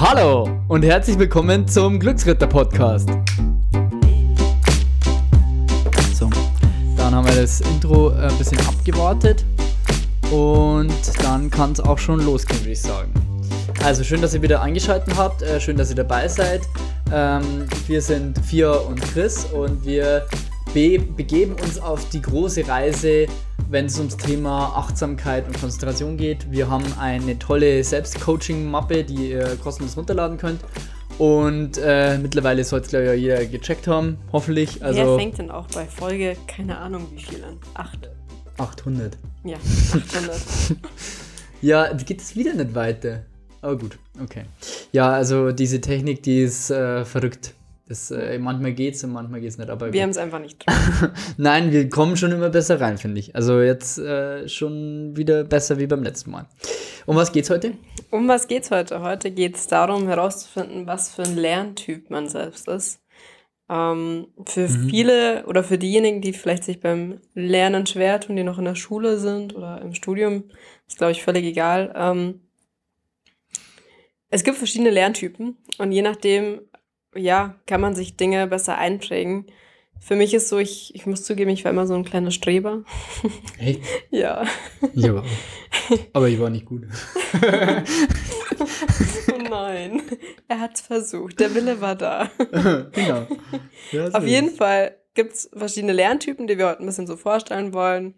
Hallo 0.00 0.50
und 0.66 0.82
herzlich 0.82 1.16
willkommen 1.20 1.68
zum 1.68 2.00
Glücksritter 2.00 2.48
Podcast. 2.48 3.08
So, 6.12 6.28
dann 6.96 7.14
haben 7.14 7.24
wir 7.24 7.40
das 7.40 7.60
Intro 7.60 8.10
äh, 8.10 8.26
ein 8.26 8.36
bisschen 8.36 8.58
abgewartet 8.66 9.44
und 10.32 10.92
dann 11.22 11.48
kann 11.48 11.70
es 11.70 11.80
auch 11.80 11.96
schon 11.96 12.18
losgehen, 12.26 12.58
würde 12.62 12.72
ich 12.72 12.82
sagen. 12.82 13.12
Also 13.84 14.02
schön, 14.02 14.20
dass 14.20 14.34
ihr 14.34 14.42
wieder 14.42 14.60
eingeschaltet 14.60 15.14
habt, 15.16 15.42
äh, 15.42 15.60
schön, 15.60 15.76
dass 15.76 15.90
ihr 15.90 15.96
dabei 15.96 16.26
seid. 16.26 16.62
Ähm, 17.12 17.68
wir 17.86 18.02
sind 18.02 18.36
Fia 18.44 18.72
und 18.72 19.00
Chris 19.00 19.44
und 19.44 19.86
wir 19.86 20.26
be 20.74 20.98
begeben 20.98 21.54
uns 21.62 21.78
auf 21.78 22.08
die 22.08 22.20
große 22.20 22.66
Reise 22.66 23.28
wenn 23.74 23.86
es 23.86 23.98
ums 23.98 24.16
Thema 24.16 24.72
Achtsamkeit 24.76 25.48
und 25.48 25.58
Konzentration 25.58 26.16
geht. 26.16 26.48
Wir 26.48 26.70
haben 26.70 26.84
eine 26.96 27.36
tolle 27.40 27.82
Selbstcoaching-Mappe, 27.82 29.02
die 29.02 29.32
ihr 29.32 29.56
kostenlos 29.56 29.96
runterladen 29.96 30.38
könnt. 30.38 30.60
Und 31.18 31.78
äh, 31.78 32.16
mittlerweile 32.18 32.62
sollte 32.62 32.84
es, 32.84 32.90
glaube 32.90 33.04
ich, 33.06 33.10
ja 33.10 33.14
jeder 33.14 33.46
gecheckt 33.46 33.88
haben, 33.88 34.16
hoffentlich. 34.32 34.80
Also, 34.84 35.00
Wer 35.00 35.16
fängt 35.16 35.38
denn 35.38 35.50
auch 35.50 35.66
bei 35.74 35.86
Folge, 35.86 36.36
keine 36.46 36.78
Ahnung 36.78 37.08
wie 37.16 37.22
viel 37.22 37.42
an? 37.42 37.58
Acht. 37.74 38.10
800. 38.58 39.18
Ja, 39.42 39.56
800. 39.56 40.40
ja, 41.60 41.92
geht 41.94 42.20
es 42.20 42.36
wieder 42.36 42.54
nicht 42.54 42.76
weiter. 42.76 43.24
Aber 43.60 43.76
gut, 43.76 43.98
okay. 44.22 44.44
Ja, 44.92 45.10
also 45.10 45.50
diese 45.50 45.80
Technik, 45.80 46.22
die 46.22 46.42
ist 46.42 46.70
äh, 46.70 47.04
verrückt. 47.04 47.54
Das, 47.86 48.10
äh, 48.10 48.38
manchmal 48.38 48.72
geht's 48.72 49.04
und 49.04 49.12
manchmal 49.12 49.40
geht's 49.40 49.58
nicht. 49.58 49.68
Aber 49.68 49.92
wir 49.92 50.02
haben 50.02 50.10
es 50.10 50.16
einfach 50.16 50.38
nicht. 50.38 50.64
Nein, 51.36 51.70
wir 51.70 51.90
kommen 51.90 52.16
schon 52.16 52.32
immer 52.32 52.48
besser 52.48 52.80
rein, 52.80 52.96
finde 52.96 53.20
ich. 53.20 53.36
Also 53.36 53.60
jetzt 53.60 53.98
äh, 53.98 54.48
schon 54.48 55.16
wieder 55.16 55.44
besser 55.44 55.78
wie 55.78 55.86
beim 55.86 56.02
letzten 56.02 56.30
Mal. 56.30 56.46
Um 57.04 57.16
was 57.16 57.32
geht's 57.32 57.50
heute? 57.50 57.72
Um 58.10 58.26
was 58.26 58.48
geht's 58.48 58.70
heute? 58.70 59.02
Heute 59.02 59.30
geht 59.30 59.56
es 59.56 59.66
darum, 59.66 60.08
herauszufinden, 60.08 60.86
was 60.86 61.14
für 61.14 61.24
ein 61.24 61.36
Lerntyp 61.36 62.08
man 62.08 62.28
selbst 62.28 62.68
ist. 62.68 63.00
Ähm, 63.68 64.28
für 64.46 64.68
mhm. 64.68 64.88
viele 64.88 65.46
oder 65.46 65.62
für 65.62 65.78
diejenigen, 65.78 66.22
die 66.22 66.32
vielleicht 66.32 66.64
sich 66.64 66.80
beim 66.80 67.20
Lernen 67.34 67.86
schwer 67.86 68.20
tun, 68.20 68.36
die 68.36 68.44
noch 68.44 68.58
in 68.58 68.64
der 68.64 68.74
Schule 68.74 69.18
sind 69.18 69.54
oder 69.54 69.80
im 69.82 69.94
Studium, 69.94 70.44
ist 70.86 70.98
glaube 70.98 71.12
ich 71.12 71.22
völlig 71.22 71.44
egal. 71.44 71.92
Ähm, 71.96 72.40
es 74.30 74.42
gibt 74.42 74.56
verschiedene 74.56 74.90
Lerntypen 74.90 75.56
und 75.78 75.92
je 75.92 76.02
nachdem, 76.02 76.62
ja, 77.16 77.56
kann 77.66 77.80
man 77.80 77.94
sich 77.94 78.16
Dinge 78.16 78.46
besser 78.46 78.78
einprägen. 78.78 79.46
Für 80.00 80.16
mich 80.16 80.34
ist 80.34 80.48
so, 80.48 80.58
ich, 80.58 80.94
ich 80.94 81.06
muss 81.06 81.22
zugeben, 81.24 81.50
ich 81.50 81.64
war 81.64 81.70
immer 81.70 81.86
so 81.86 81.94
ein 81.94 82.04
kleiner 82.04 82.30
Streber. 82.30 82.84
Hey? 83.56 83.80
ja. 84.10 84.44
Ja, 84.92 85.22
aber 86.12 86.28
ich 86.28 86.38
war 86.38 86.50
nicht 86.50 86.66
gut. 86.66 86.82
oh 89.32 89.38
nein, 89.48 90.02
er 90.48 90.60
hat 90.60 90.74
es 90.74 90.82
versucht, 90.82 91.40
der 91.40 91.54
Wille 91.54 91.80
war 91.80 91.94
da. 91.94 92.30
genau. 92.92 93.26
Ja, 93.92 94.08
Auf 94.12 94.26
jeden 94.26 94.48
ist. 94.48 94.58
Fall 94.58 94.96
gibt 95.14 95.32
es 95.32 95.48
verschiedene 95.54 95.92
Lerntypen, 95.92 96.46
die 96.46 96.58
wir 96.58 96.68
heute 96.68 96.80
ein 96.80 96.86
bisschen 96.86 97.06
so 97.06 97.16
vorstellen 97.16 97.72
wollen. 97.72 98.14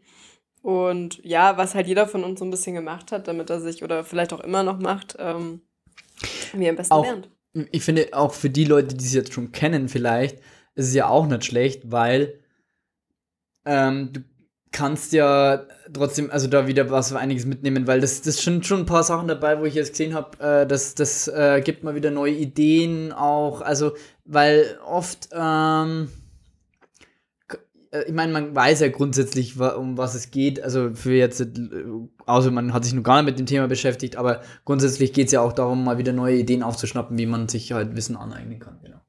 Und 0.62 1.20
ja, 1.22 1.56
was 1.56 1.76
halt 1.76 1.86
jeder 1.86 2.08
von 2.08 2.24
uns 2.24 2.40
so 2.40 2.44
ein 2.44 2.50
bisschen 2.50 2.74
gemacht 2.74 3.12
hat, 3.12 3.28
damit 3.28 3.50
er 3.50 3.60
sich 3.60 3.84
oder 3.84 4.02
vielleicht 4.02 4.32
auch 4.32 4.40
immer 4.40 4.64
noch 4.64 4.80
macht, 4.80 5.14
ähm, 5.20 5.60
wie 6.52 6.64
er 6.64 6.70
am 6.70 6.76
besten 6.76 6.94
auch, 6.94 7.04
lernt 7.04 7.28
ich 7.70 7.82
finde 7.82 8.08
auch 8.12 8.34
für 8.34 8.50
die 8.50 8.64
Leute, 8.64 8.94
die 8.94 9.04
es 9.04 9.14
jetzt 9.14 9.32
schon 9.32 9.52
kennen, 9.52 9.88
vielleicht, 9.88 10.38
ist 10.74 10.88
es 10.88 10.94
ja 10.94 11.08
auch 11.08 11.26
nicht 11.26 11.44
schlecht, 11.44 11.90
weil 11.90 12.40
ähm, 13.64 14.12
du 14.12 14.20
kannst 14.72 15.12
ja 15.12 15.66
trotzdem, 15.92 16.30
also 16.30 16.48
da 16.48 16.66
wieder 16.66 16.90
was 16.90 17.10
für 17.10 17.18
einiges 17.18 17.46
mitnehmen, 17.46 17.86
weil 17.86 18.00
das, 18.00 18.20
das 18.22 18.42
sind 18.42 18.66
schon 18.66 18.80
ein 18.80 18.86
paar 18.86 19.02
Sachen 19.02 19.28
dabei, 19.28 19.58
wo 19.58 19.64
ich 19.64 19.74
jetzt 19.74 19.92
gesehen 19.92 20.14
habe, 20.14 20.38
äh, 20.38 20.66
das, 20.66 20.94
das 20.94 21.28
äh, 21.28 21.62
gibt 21.64 21.82
mal 21.82 21.94
wieder 21.94 22.10
neue 22.10 22.34
Ideen 22.34 23.12
auch, 23.12 23.62
also, 23.62 23.92
weil 24.24 24.78
oft, 24.84 25.30
ähm, 25.32 26.08
äh, 26.10 26.25
ich 28.06 28.12
meine, 28.12 28.32
man 28.32 28.54
weiß 28.54 28.80
ja 28.80 28.88
grundsätzlich, 28.88 29.58
um 29.58 29.96
was 29.96 30.14
es 30.14 30.30
geht. 30.30 30.62
Also 30.62 30.94
für 30.94 31.14
jetzt, 31.14 31.40
äh, 31.40 31.46
außer 32.26 32.50
man 32.50 32.72
hat 32.72 32.84
sich 32.84 32.94
noch 32.94 33.02
gar 33.02 33.16
nicht 33.16 33.26
mit 33.26 33.38
dem 33.38 33.46
Thema 33.46 33.68
beschäftigt, 33.68 34.16
aber 34.16 34.40
grundsätzlich 34.64 35.12
geht 35.12 35.26
es 35.26 35.32
ja 35.32 35.40
auch 35.40 35.52
darum, 35.52 35.84
mal 35.84 35.98
wieder 35.98 36.12
neue 36.12 36.36
Ideen 36.36 36.62
aufzuschnappen, 36.62 37.16
wie 37.18 37.26
man 37.26 37.48
sich 37.48 37.72
halt 37.72 37.96
Wissen 37.96 38.16
aneignen 38.16 38.58
kann. 38.58 38.80
Genau. 38.82 39.00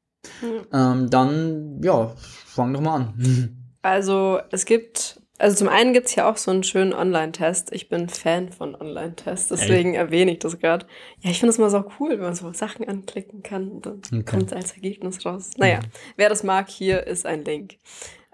Mhm. 0.42 0.68
Ähm, 0.74 1.10
dann, 1.10 1.82
ja, 1.84 2.14
fang 2.18 2.74
doch 2.74 2.82
mal 2.82 2.96
an. 2.96 3.54
Also 3.84 4.40
es 4.52 4.66
gibt, 4.66 5.22
also 5.38 5.56
zum 5.56 5.70
einen 5.70 5.94
gibt 5.94 6.08
es 6.08 6.16
ja 6.16 6.30
auch 6.30 6.36
so 6.36 6.52
einen 6.52 6.64
schönen 6.64 6.92
Online-Test. 6.94 7.72
Ich 7.72 7.88
bin 7.88 8.10
Fan 8.10 8.52
von 8.52 8.76
Online-Tests, 8.76 9.48
deswegen 9.48 9.94
Ey. 9.94 10.00
erwähne 10.00 10.32
ich 10.32 10.40
das 10.40 10.60
gerade. 10.60 10.86
Ja, 11.22 11.30
ich 11.30 11.40
finde 11.40 11.52
es 11.52 11.58
immer 11.58 11.70
so 11.70 11.86
cool, 11.98 12.10
wenn 12.10 12.20
man 12.20 12.36
so 12.36 12.52
Sachen 12.52 12.86
anklicken 12.86 13.44
kann 13.44 13.70
und 13.70 13.86
dann 13.86 14.02
okay. 14.12 14.24
kommt 14.24 14.48
es 14.48 14.54
als 14.54 14.74
Ergebnis 14.74 15.26
raus. 15.26 15.52
Naja, 15.56 15.80
mhm. 15.80 15.92
wer 16.18 16.28
das 16.28 16.44
mag, 16.44 16.70
hier 16.70 17.08
ist 17.08 17.26
ein 17.26 17.46
Link. 17.46 17.78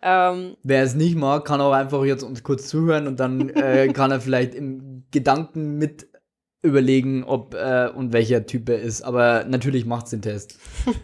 Ähm, 0.06 0.58
Wer 0.64 0.84
es 0.84 0.96
nicht 0.96 1.16
mag, 1.16 1.46
kann 1.46 1.62
auch 1.62 1.72
einfach 1.72 2.04
jetzt 2.04 2.24
uns 2.24 2.44
kurz 2.44 2.68
zuhören 2.68 3.08
und 3.08 3.20
dann 3.20 3.50
äh, 3.50 3.88
kann 3.94 4.12
er 4.12 4.20
vielleicht 4.20 4.54
im 4.54 5.06
Gedanken 5.12 5.78
mit 5.78 6.08
überlegen, 6.62 7.24
ob 7.24 7.54
äh, 7.54 7.90
und 7.94 8.12
welcher 8.12 8.46
Typ 8.46 8.70
er 8.70 8.82
ist. 8.82 9.02
Aber 9.02 9.46
natürlich 9.46 9.86
macht 9.86 10.06
es 10.06 10.12
den 10.12 10.22
Test. 10.22 10.60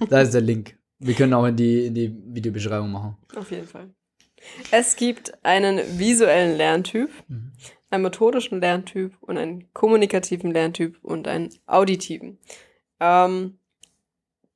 da 0.10 0.22
ist 0.22 0.34
der 0.34 0.42
Link. 0.42 0.78
Wir 1.00 1.14
können 1.14 1.34
auch 1.34 1.46
in 1.46 1.56
die, 1.56 1.86
in 1.86 1.94
die 1.94 2.14
Videobeschreibung 2.26 2.92
machen. 2.92 3.16
Auf 3.36 3.52
jeden 3.52 3.68
Fall. 3.68 3.90
Es 4.72 4.96
gibt 4.96 5.34
einen 5.46 5.80
visuellen 5.98 6.58
Lerntyp, 6.58 7.10
mhm. 7.28 7.54
einen 7.90 8.04
methodischen 8.04 8.60
Lerntyp 8.60 9.16
und 9.22 9.38
einen 9.38 9.72
kommunikativen 9.74 10.52
Lerntyp 10.52 10.98
und 11.02 11.28
einen 11.28 11.50
auditiven. 11.68 12.40
Ähm, 13.00 13.60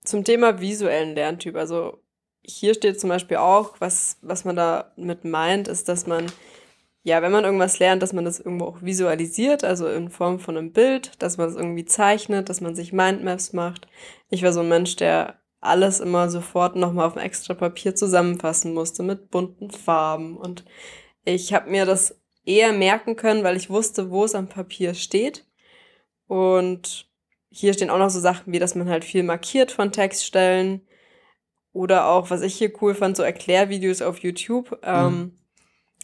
zum 0.04 0.26
Thema 0.26 0.60
visuellen 0.60 1.16
Lerntyp, 1.16 1.56
also 1.56 2.03
hier 2.46 2.74
steht 2.74 3.00
zum 3.00 3.10
Beispiel 3.10 3.38
auch, 3.38 3.76
was, 3.80 4.18
was 4.22 4.46
man 4.46 4.56
damit 4.56 5.24
meint, 5.24 5.68
ist, 5.68 5.88
dass 5.88 6.08
man, 6.08 6.26
ja, 7.04 7.22
wenn 7.22 7.32
man 7.32 7.46
irgendwas 7.46 7.80
lernt, 7.80 8.04
dass 8.04 8.14
man 8.14 8.26
das 8.26 8.40
irgendwo 8.40 8.66
auch 8.66 8.82
visualisiert, 8.82 9.64
also 9.64 9.88
in 9.88 10.10
Form 10.10 10.40
von 10.40 10.58
einem 10.58 10.74
Bild, 10.74 11.12
dass 11.22 11.38
man 11.38 11.50
es 11.50 11.56
irgendwie 11.56 11.86
zeichnet, 11.86 12.50
dass 12.50 12.62
man 12.62 12.76
sich 12.76 12.94
Mindmaps 12.94 13.54
macht. 13.54 13.88
Ich 14.30 14.44
war 14.44 14.54
so 14.54 14.60
ein 14.60 14.70
Mensch, 14.70 14.96
der 14.98 15.40
alles 15.62 16.02
immer 16.02 16.30
sofort 16.30 16.76
nochmal 16.76 17.08
auf 17.08 17.16
ein 17.16 17.24
extra 17.24 17.54
Papier 17.54 17.96
zusammenfassen 17.96 18.74
musste 18.74 19.02
mit 19.02 19.32
bunten 19.32 19.72
Farben. 19.72 20.36
Und 20.36 20.66
ich 21.24 21.54
habe 21.54 21.70
mir 21.70 21.86
das 21.86 22.20
eher 22.46 22.74
merken 22.74 23.16
können, 23.16 23.46
weil 23.46 23.56
ich 23.56 23.70
wusste, 23.70 24.12
wo 24.12 24.26
es 24.26 24.36
am 24.36 24.50
Papier 24.50 24.94
steht. 24.94 25.46
Und 26.28 27.08
hier 27.50 27.74
stehen 27.74 27.90
auch 27.90 27.98
noch 27.98 28.10
so 28.10 28.20
Sachen 28.20 28.52
wie, 28.52 28.60
dass 28.60 28.76
man 28.76 28.90
halt 28.90 29.06
viel 29.06 29.24
markiert 29.24 29.72
von 29.72 29.94
Textstellen 29.94 30.82
oder 31.74 32.08
auch, 32.08 32.30
was 32.30 32.42
ich 32.42 32.56
hier 32.56 32.72
cool 32.82 32.94
fand, 32.94 33.18
so 33.18 33.24
Erklärvideos 33.24 34.02
auf 34.02 34.20
YouTube. 34.20 34.80
Ähm, 34.84 35.18
mhm. 35.18 35.32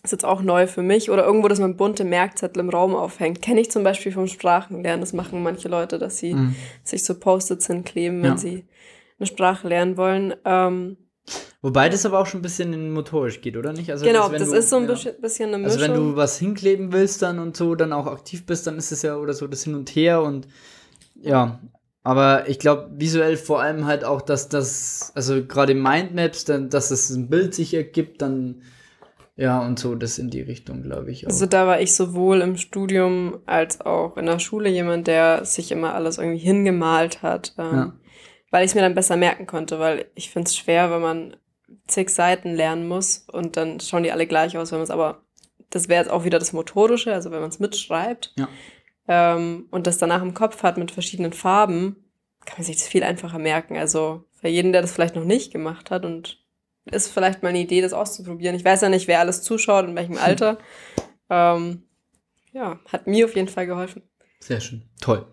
Ist 0.04 0.12
jetzt 0.12 0.26
auch 0.26 0.42
neu 0.42 0.66
für 0.66 0.82
mich. 0.82 1.12
Oder 1.12 1.26
irgendwo, 1.26 1.48
dass 1.48 1.60
man 1.60 1.78
bunte 1.78 2.04
Merkzettel 2.04 2.62
im 2.62 2.70
Raum 2.70 2.96
aufhängt. 2.96 3.42
Kenne 3.42 3.62
ich 3.62 3.70
zum 3.70 3.84
Beispiel 3.84 4.12
vom 4.12 4.28
Sprachenlernen. 4.28 5.02
Das 5.02 5.14
machen 5.14 5.44
manche 5.44 5.68
Leute, 5.68 6.00
dass 6.00 6.18
sie 6.18 6.34
mhm. 6.34 6.56
sich 6.84 7.04
so 7.04 7.20
Post-its 7.20 7.68
hinkleben, 7.68 8.24
wenn 8.24 8.32
ja. 8.32 8.38
sie 8.38 8.66
eine 9.20 9.28
Sprache 9.28 9.68
lernen 9.68 9.98
wollen. 9.98 10.34
Ähm, 10.46 10.98
Wobei 11.62 11.90
das 11.90 12.06
aber 12.06 12.20
auch 12.20 12.26
schon 12.26 12.40
ein 12.40 12.44
bisschen 12.44 12.72
in 12.74 12.92
motorisch 12.92 13.42
geht, 13.42 13.58
oder 13.58 13.74
nicht? 13.74 13.92
Also 13.92 14.06
genau, 14.06 14.30
das, 14.30 14.40
das 14.40 14.50
du, 14.50 14.56
ist 14.56 14.70
so 14.70 14.78
ein 14.78 14.88
ja. 14.88 15.12
bisschen 15.20 15.50
eine 15.50 15.58
Mischung. 15.58 15.82
Also 15.82 15.94
wenn 15.94 15.94
du 15.94 16.16
was 16.16 16.40
hinkleben 16.40 16.94
willst 16.94 17.22
dann 17.22 17.38
und 17.38 17.58
so, 17.58 17.76
dann 17.76 17.92
auch 17.92 18.08
aktiv 18.08 18.46
bist, 18.46 18.66
dann 18.66 18.78
ist 18.78 18.92
es 18.92 19.02
ja 19.02 19.18
oder 19.18 19.34
so 19.34 19.46
das 19.46 19.64
Hin 19.66 19.76
und 19.76 19.90
Her 19.90 20.24
und 20.24 20.48
ja, 21.22 21.60
aber 22.10 22.50
ich 22.50 22.58
glaube, 22.58 22.90
visuell 22.98 23.38
vor 23.38 23.62
allem 23.62 23.86
halt 23.86 24.04
auch, 24.04 24.24
dass 24.24 24.50
das, 24.50 25.12
also 25.14 25.46
gerade 25.46 25.76
Mindmaps, 25.76 26.44
dann, 26.44 26.72
dass 26.72 26.90
das 26.90 27.12
ein 27.12 27.30
Bild 27.30 27.54
sich 27.54 27.72
ergibt, 27.76 28.24
dann 28.24 28.64
ja, 29.36 29.62
und 29.62 29.78
so, 29.78 29.94
das 29.94 30.18
in 30.18 30.32
die 30.32 30.42
Richtung, 30.42 30.82
glaube 30.82 31.12
ich. 31.12 31.28
Auch. 31.28 31.30
Also 31.30 31.46
da 31.46 31.68
war 31.68 31.80
ich 31.80 31.94
sowohl 31.94 32.42
im 32.42 32.58
Studium 32.58 33.38
als 33.46 33.82
auch 33.82 34.18
in 34.18 34.26
der 34.26 34.40
Schule 34.40 34.70
jemand, 34.70 35.06
der 35.06 35.46
sich 35.46 35.72
immer 35.72 35.94
alles 35.94 36.18
irgendwie 36.18 36.40
hingemalt 36.40 37.22
hat, 37.22 37.54
ähm, 37.60 37.76
ja. 37.76 37.94
weil 38.50 38.66
ich 38.66 38.72
es 38.72 38.76
mir 38.76 38.82
dann 38.82 38.96
besser 38.96 39.16
merken 39.16 39.46
konnte, 39.46 39.78
weil 39.78 40.06
ich 40.16 40.32
finde 40.32 40.48
es 40.48 40.58
schwer, 40.58 40.90
wenn 40.90 41.02
man 41.02 41.38
zig 41.86 42.10
Seiten 42.10 42.56
lernen 42.56 42.88
muss 42.88 43.28
und 43.32 43.56
dann 43.56 43.80
schauen 43.82 44.02
die 44.02 44.12
alle 44.12 44.26
gleich 44.26 44.58
aus, 44.58 44.72
wenn 44.72 44.80
man 44.80 44.86
es 44.86 44.90
aber, 44.90 45.22
das 45.70 45.90
wäre 45.90 46.02
jetzt 46.02 46.12
auch 46.12 46.24
wieder 46.24 46.40
das 46.40 46.54
Motorische, 46.54 47.14
also 47.14 47.30
wenn 47.30 47.42
man 47.42 47.50
es 47.50 47.60
mitschreibt. 47.60 48.34
Ja 48.36 48.50
ähm, 49.10 49.68
und 49.72 49.88
das 49.88 49.98
danach 49.98 50.22
im 50.22 50.36
Kopf 50.36 50.62
hat 50.62 50.78
mit 50.78 50.92
verschiedenen 50.92 51.34
Farben, 51.34 52.09
kann 52.50 52.60
man 52.60 52.66
sich 52.66 52.78
das 52.78 52.88
viel 52.88 53.04
einfacher 53.04 53.40
merken. 53.40 53.78
Also 53.78 54.26
für 54.42 54.48
jeden, 54.48 54.72
der 54.72 54.82
das 54.82 54.92
vielleicht 54.92 55.16
noch 55.16 55.24
nicht 55.24 55.52
gemacht 55.52 55.92
hat 55.92 56.06
und 56.06 56.40
ist 56.86 57.12
vielleicht 57.12 57.44
mal 57.44 57.50
eine 57.50 57.60
Idee, 57.60 57.82
das 57.82 57.94
auszuprobieren. 57.94 58.56
Ich 58.56 58.66
weiß 58.66 58.82
ja 58.82 58.90
nicht, 58.90 59.08
wer 59.08 59.20
alles 59.20 59.42
zuschaut, 59.42 59.86
in 59.86 59.96
welchem 59.96 60.18
Alter. 60.22 60.58
ähm, 61.30 61.84
ja, 62.52 62.80
hat 62.92 63.06
mir 63.06 63.26
auf 63.26 63.36
jeden 63.36 63.48
Fall 63.48 63.68
geholfen. 63.68 64.02
Sehr 64.40 64.60
schön. 64.60 64.84
Toll. 65.00 65.28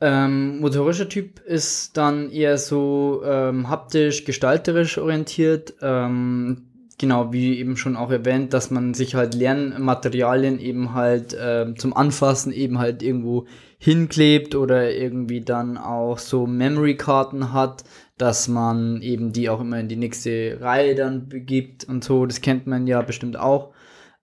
Ähm, 0.00 0.60
motorischer 0.60 1.08
Typ 1.08 1.40
ist 1.40 1.96
dann 1.96 2.30
eher 2.30 2.58
so 2.58 3.22
ähm, 3.24 3.68
haptisch, 3.68 4.24
gestalterisch 4.24 4.98
orientiert. 4.98 5.74
Ähm, 5.82 6.70
genau, 6.98 7.32
wie 7.32 7.58
eben 7.58 7.76
schon 7.76 7.96
auch 7.96 8.10
erwähnt, 8.10 8.54
dass 8.54 8.70
man 8.70 8.94
sich 8.94 9.14
halt 9.14 9.34
Lernmaterialien 9.34 10.58
eben 10.58 10.94
halt 10.94 11.34
äh, 11.34 11.74
zum 11.76 11.94
Anfassen 11.94 12.52
eben 12.52 12.78
halt 12.78 13.02
irgendwo 13.02 13.46
hinklebt 13.80 14.54
oder 14.54 14.92
irgendwie 14.94 15.40
dann 15.40 15.78
auch 15.78 16.18
so 16.18 16.46
Memory-Karten 16.46 17.54
hat, 17.54 17.82
dass 18.18 18.46
man 18.46 19.00
eben 19.00 19.32
die 19.32 19.48
auch 19.48 19.60
immer 19.60 19.80
in 19.80 19.88
die 19.88 19.96
nächste 19.96 20.58
Reihe 20.60 20.94
dann 20.94 21.28
begibt 21.28 21.84
und 21.84 22.04
so. 22.04 22.26
Das 22.26 22.42
kennt 22.42 22.66
man 22.66 22.86
ja 22.86 23.00
bestimmt 23.00 23.38
auch. 23.38 23.72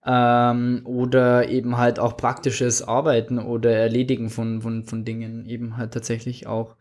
Ähm, 0.06 0.82
oder 0.84 1.48
eben 1.48 1.76
halt 1.76 1.98
auch 1.98 2.16
praktisches 2.16 2.86
Arbeiten 2.86 3.40
oder 3.40 3.72
Erledigen 3.72 4.30
von, 4.30 4.62
von, 4.62 4.84
von 4.84 5.04
Dingen 5.04 5.44
eben 5.44 5.76
halt 5.76 5.92
tatsächlich 5.92 6.46
auch. 6.46 6.76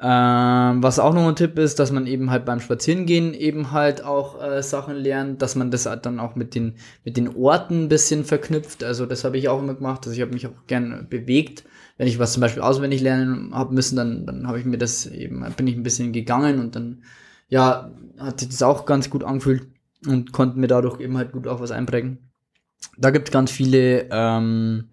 Ähm, 0.00 0.82
was 0.82 0.98
auch 0.98 1.12
noch 1.12 1.28
ein 1.28 1.36
Tipp 1.36 1.58
ist, 1.58 1.78
dass 1.78 1.92
man 1.92 2.06
eben 2.06 2.30
halt 2.30 2.46
beim 2.46 2.60
Spazierengehen 2.60 3.34
eben 3.34 3.70
halt 3.70 4.02
auch 4.02 4.42
äh, 4.42 4.62
Sachen 4.62 4.96
lernt, 4.96 5.42
dass 5.42 5.56
man 5.56 5.70
das 5.70 5.84
halt 5.86 6.06
dann 6.06 6.18
auch 6.18 6.36
mit 6.36 6.54
den, 6.54 6.76
mit 7.04 7.18
den 7.18 7.36
Orten 7.36 7.84
ein 7.84 7.88
bisschen 7.88 8.24
verknüpft. 8.24 8.82
Also 8.82 9.04
das 9.04 9.24
habe 9.24 9.36
ich 9.36 9.48
auch 9.50 9.60
immer 9.60 9.74
gemacht. 9.74 10.06
Also 10.06 10.12
ich 10.12 10.22
habe 10.22 10.32
mich 10.32 10.46
auch 10.46 10.66
gern 10.66 11.06
bewegt. 11.10 11.64
Wenn 11.96 12.08
ich 12.08 12.18
was 12.18 12.32
zum 12.32 12.40
Beispiel 12.40 12.62
auswendig 12.62 13.00
lernen 13.00 13.54
habe 13.54 13.74
müssen, 13.74 13.96
dann, 13.96 14.26
dann 14.26 14.46
habe 14.48 14.58
ich 14.58 14.64
mir 14.64 14.78
das 14.78 15.06
eben, 15.06 15.44
bin 15.56 15.66
ich 15.66 15.76
ein 15.76 15.82
bisschen 15.84 16.12
gegangen 16.12 16.58
und 16.58 16.74
dann, 16.74 17.04
ja, 17.48 17.90
hat 18.18 18.40
sich 18.40 18.48
das 18.48 18.62
auch 18.62 18.84
ganz 18.84 19.10
gut 19.10 19.22
angefühlt 19.22 19.68
und 20.06 20.32
konnte 20.32 20.58
mir 20.58 20.66
dadurch 20.66 21.00
eben 21.00 21.16
halt 21.16 21.32
gut 21.32 21.46
auch 21.46 21.60
was 21.60 21.70
einprägen. 21.70 22.30
Da 22.98 23.10
gibt 23.10 23.28
es 23.28 23.32
ganz 23.32 23.50
viele, 23.50 24.08
ähm, 24.10 24.88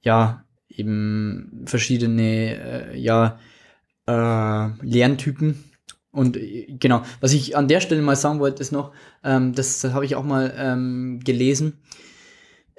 ja, 0.00 0.44
eben 0.68 1.64
verschiedene, 1.66 2.92
äh, 2.92 2.98
ja, 2.98 3.38
äh, 4.06 4.68
Lerntypen. 4.82 5.64
Und 6.10 6.36
äh, 6.36 6.66
genau, 6.78 7.02
was 7.20 7.32
ich 7.32 7.56
an 7.56 7.68
der 7.68 7.80
Stelle 7.80 8.02
mal 8.02 8.16
sagen 8.16 8.40
wollte, 8.40 8.62
ist 8.62 8.72
noch, 8.72 8.92
ähm, 9.22 9.54
das 9.54 9.84
habe 9.84 10.04
ich 10.04 10.16
auch 10.16 10.24
mal 10.24 10.52
ähm, 10.56 11.20
gelesen, 11.24 11.78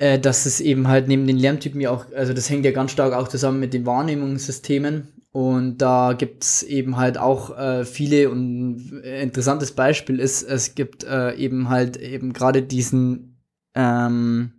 äh, 0.03 0.19
dass 0.19 0.45
es 0.45 0.59
eben 0.59 0.89
halt 0.89 1.07
neben 1.07 1.25
den 1.27 1.37
Lerntypen 1.37 1.79
ja 1.79 1.89
auch, 1.89 2.05
also 2.13 2.33
das 2.33 2.49
hängt 2.49 2.65
ja 2.65 2.71
ganz 2.71 2.91
stark 2.91 3.13
auch 3.13 3.29
zusammen 3.29 3.61
mit 3.61 3.73
den 3.73 3.85
Wahrnehmungssystemen. 3.85 5.07
Und 5.31 5.77
da 5.77 6.11
gibt 6.11 6.43
es 6.43 6.61
eben 6.61 6.97
halt 6.97 7.17
auch 7.17 7.57
äh, 7.57 7.85
viele 7.85 8.29
und 8.29 8.91
ein 8.91 9.01
interessantes 9.03 9.71
Beispiel 9.71 10.19
ist, 10.19 10.43
es 10.43 10.75
gibt 10.75 11.05
äh, 11.05 11.33
eben 11.35 11.69
halt 11.69 11.95
eben 11.95 12.33
gerade 12.33 12.63
diesen 12.63 13.41
ähm, 13.75 14.51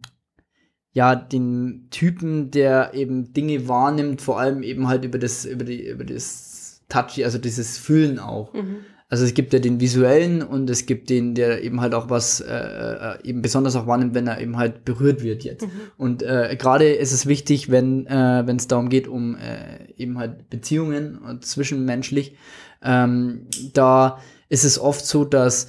ja, 0.92 1.14
den 1.14 1.88
Typen, 1.90 2.50
der 2.50 2.94
eben 2.94 3.34
Dinge 3.34 3.68
wahrnimmt, 3.68 4.22
vor 4.22 4.40
allem 4.40 4.62
eben 4.62 4.88
halt 4.88 5.04
über 5.04 5.18
das, 5.18 5.44
über 5.44 5.64
die, 5.64 5.86
über 5.86 6.04
das 6.04 6.82
touchy, 6.88 7.22
also 7.22 7.36
dieses 7.36 7.76
Fühlen 7.76 8.18
auch. 8.18 8.54
Mhm. 8.54 8.76
Also 9.08 9.24
es 9.24 9.34
gibt 9.34 9.52
ja 9.52 9.58
den 9.58 9.80
visuellen 9.80 10.42
und 10.42 10.68
es 10.70 10.86
gibt 10.86 11.10
den, 11.10 11.34
der 11.34 11.62
eben 11.62 11.80
halt 11.80 11.94
auch 11.94 12.08
was 12.08 12.40
äh, 12.40 12.54
äh, 12.54 13.18
eben 13.22 13.42
besonders 13.42 13.76
auch 13.76 13.86
wahrnimmt, 13.86 14.14
wenn 14.14 14.26
er 14.26 14.40
eben 14.40 14.56
halt 14.56 14.84
berührt 14.84 15.22
wird 15.22 15.44
jetzt. 15.44 15.66
Mhm. 15.66 15.70
Und 15.98 16.22
äh, 16.22 16.56
gerade 16.58 16.88
ist 16.88 17.12
es 17.12 17.26
wichtig, 17.26 17.70
wenn 17.70 18.06
äh, 18.06 18.42
wenn 18.46 18.56
es 18.56 18.66
darum 18.66 18.88
geht, 18.88 19.06
um 19.06 19.36
äh, 19.36 19.92
eben 19.96 20.18
halt 20.18 20.48
Beziehungen 20.48 21.18
und 21.18 21.44
zwischenmenschlich, 21.44 22.36
ähm, 22.82 23.46
da 23.74 24.18
ist 24.48 24.64
es 24.64 24.78
oft 24.78 25.04
so, 25.04 25.24
dass 25.24 25.68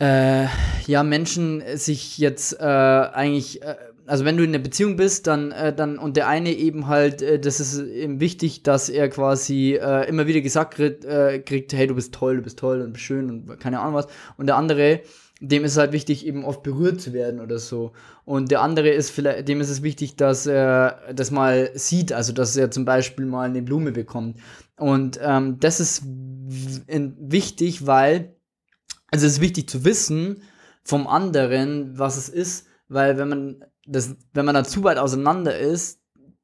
äh, 0.00 0.46
ja 0.86 1.02
Menschen 1.02 1.62
sich 1.74 2.18
jetzt 2.18 2.58
äh, 2.58 2.64
eigentlich 2.64 3.62
äh, 3.62 3.76
also 4.08 4.24
wenn 4.24 4.36
du 4.36 4.42
in 4.42 4.50
einer 4.50 4.62
Beziehung 4.62 4.96
bist, 4.96 5.26
dann, 5.26 5.52
äh, 5.52 5.74
dann 5.74 5.98
und 5.98 6.16
der 6.16 6.28
eine 6.28 6.52
eben 6.52 6.86
halt, 6.86 7.20
äh, 7.20 7.38
das 7.38 7.60
ist 7.60 7.78
eben 7.78 8.20
wichtig, 8.20 8.62
dass 8.62 8.88
er 8.88 9.08
quasi 9.10 9.74
äh, 9.74 10.08
immer 10.08 10.26
wieder 10.26 10.40
gesagt 10.40 10.74
kriegt, 10.74 11.04
äh, 11.04 11.40
kriegt, 11.40 11.72
hey, 11.74 11.86
du 11.86 11.94
bist 11.94 12.14
toll, 12.14 12.36
du 12.36 12.42
bist 12.42 12.58
toll 12.58 12.80
und 12.80 12.94
bist 12.94 13.04
schön 13.04 13.28
und 13.28 13.60
keine 13.60 13.80
Ahnung 13.80 13.94
was. 13.94 14.06
Und 14.38 14.46
der 14.46 14.56
andere, 14.56 15.02
dem 15.40 15.64
ist 15.64 15.76
halt 15.76 15.92
wichtig, 15.92 16.26
eben 16.26 16.44
oft 16.44 16.62
berührt 16.62 17.00
zu 17.00 17.12
werden 17.12 17.40
oder 17.40 17.58
so. 17.58 17.92
Und 18.24 18.50
der 18.50 18.62
andere 18.62 18.88
ist 18.88 19.10
vielleicht, 19.10 19.46
dem 19.46 19.60
ist 19.60 19.68
es 19.68 19.82
wichtig, 19.82 20.16
dass 20.16 20.46
er 20.46 21.02
das 21.14 21.30
mal 21.30 21.70
sieht, 21.74 22.12
also 22.12 22.32
dass 22.32 22.56
er 22.56 22.70
zum 22.70 22.86
Beispiel 22.86 23.26
mal 23.26 23.48
eine 23.48 23.62
Blume 23.62 23.92
bekommt. 23.92 24.38
Und 24.78 25.20
ähm, 25.22 25.60
das 25.60 25.80
ist 25.80 26.02
wichtig, 26.06 27.86
weil, 27.86 28.36
also 29.10 29.26
es 29.26 29.34
ist 29.34 29.40
wichtig 29.40 29.68
zu 29.68 29.84
wissen 29.84 30.42
vom 30.82 31.06
anderen, 31.06 31.98
was 31.98 32.16
es 32.16 32.30
ist, 32.30 32.66
weil 32.88 33.18
wenn 33.18 33.28
man 33.28 33.64
das, 33.88 34.16
wenn 34.34 34.44
man 34.44 34.54
da 34.54 34.64
zu 34.64 34.84
weit 34.84 34.98
auseinander 34.98 35.58
ist, 35.58 36.00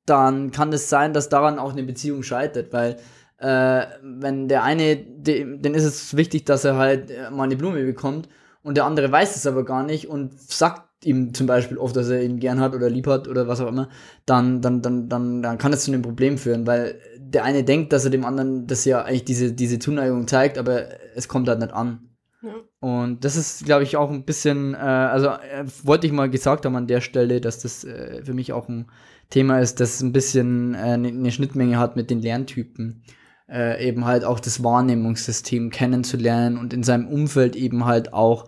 dann 0.06 0.50
kann 0.50 0.72
es 0.72 0.88
sein, 0.88 1.12
dass 1.12 1.28
daran 1.28 1.58
auch 1.58 1.72
eine 1.72 1.82
Beziehung 1.82 2.22
scheitert, 2.22 2.72
weil 2.72 2.96
äh, 3.38 3.86
wenn 4.02 4.48
der 4.48 4.62
eine, 4.62 4.96
dem, 4.96 5.62
dann 5.62 5.74
ist 5.74 5.84
es 5.84 6.16
wichtig, 6.16 6.44
dass 6.44 6.64
er 6.64 6.76
halt 6.76 7.10
äh, 7.10 7.30
mal 7.30 7.44
eine 7.44 7.56
Blume 7.56 7.84
bekommt 7.84 8.28
und 8.62 8.76
der 8.76 8.84
andere 8.84 9.10
weiß 9.10 9.36
es 9.36 9.46
aber 9.46 9.64
gar 9.64 9.82
nicht 9.82 10.08
und 10.08 10.40
sagt 10.40 10.82
ihm 11.04 11.34
zum 11.34 11.46
Beispiel 11.46 11.78
oft, 11.78 11.96
dass 11.96 12.08
er 12.08 12.22
ihn 12.22 12.38
gern 12.40 12.60
hat 12.60 12.74
oder 12.74 12.88
lieb 12.88 13.06
hat 13.06 13.28
oder 13.28 13.46
was 13.46 13.60
auch 13.60 13.68
immer, 13.68 13.88
dann, 14.24 14.62
dann, 14.62 14.80
dann, 14.80 15.08
dann, 15.08 15.42
dann 15.42 15.58
kann 15.58 15.72
es 15.72 15.84
zu 15.84 15.92
einem 15.92 16.02
Problem 16.02 16.38
führen, 16.38 16.66
weil 16.66 16.98
der 17.18 17.44
eine 17.44 17.64
denkt, 17.64 17.92
dass 17.92 18.04
er 18.04 18.10
dem 18.10 18.24
anderen 18.24 18.66
das 18.66 18.84
ja 18.84 19.02
eigentlich 19.02 19.24
diese, 19.24 19.52
diese 19.52 19.78
Zuneigung 19.78 20.26
zeigt, 20.26 20.56
aber 20.56 20.84
es 21.14 21.28
kommt 21.28 21.48
halt 21.48 21.60
nicht 21.60 21.72
an. 21.72 22.13
Und 22.80 23.24
das 23.24 23.36
ist, 23.36 23.64
glaube 23.64 23.84
ich, 23.84 23.96
auch 23.96 24.10
ein 24.10 24.24
bisschen, 24.24 24.74
äh, 24.74 24.78
also 24.78 25.28
äh, 25.28 25.64
wollte 25.82 26.06
ich 26.06 26.12
mal 26.12 26.30
gesagt 26.30 26.66
haben 26.66 26.76
an 26.76 26.86
der 26.86 27.00
Stelle, 27.00 27.40
dass 27.40 27.58
das 27.58 27.84
äh, 27.84 28.22
für 28.24 28.34
mich 28.34 28.52
auch 28.52 28.68
ein 28.68 28.90
Thema 29.30 29.60
ist, 29.60 29.80
das 29.80 30.00
ein 30.00 30.12
bisschen 30.12 30.74
eine 30.74 31.08
äh, 31.08 31.12
ne 31.12 31.32
Schnittmenge 31.32 31.78
hat 31.78 31.96
mit 31.96 32.10
den 32.10 32.20
Lerntypen. 32.20 33.02
Äh, 33.48 33.86
eben 33.86 34.06
halt 34.06 34.24
auch 34.24 34.40
das 34.40 34.62
Wahrnehmungssystem 34.62 35.70
kennenzulernen 35.70 36.56
und 36.56 36.72
in 36.72 36.82
seinem 36.82 37.08
Umfeld 37.08 37.56
eben 37.56 37.84
halt 37.84 38.14
auch 38.14 38.46